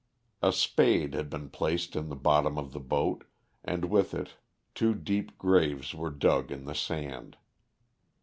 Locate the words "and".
3.63-3.85